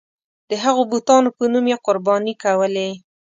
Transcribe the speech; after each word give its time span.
د 0.49 0.51
هغو 0.63 0.83
بتانو 0.91 1.29
په 1.37 1.43
نوم 1.53 1.65
یې 1.71 1.77
قرباني 1.85 2.33
کولې. 2.43 2.89